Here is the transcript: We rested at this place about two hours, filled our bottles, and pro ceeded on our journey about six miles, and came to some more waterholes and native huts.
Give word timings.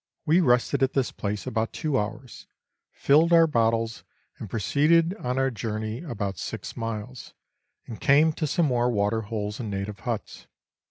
We 0.25 0.41
rested 0.41 0.81
at 0.81 0.93
this 0.93 1.11
place 1.11 1.45
about 1.45 1.73
two 1.73 1.95
hours, 1.99 2.47
filled 2.91 3.31
our 3.31 3.45
bottles, 3.45 4.03
and 4.39 4.49
pro 4.49 4.59
ceeded 4.59 5.13
on 5.23 5.37
our 5.37 5.51
journey 5.51 6.01
about 6.01 6.39
six 6.39 6.75
miles, 6.75 7.35
and 7.85 8.01
came 8.01 8.33
to 8.33 8.47
some 8.47 8.65
more 8.65 8.89
waterholes 8.89 9.59
and 9.59 9.69
native 9.69 9.99
huts. 9.99 10.47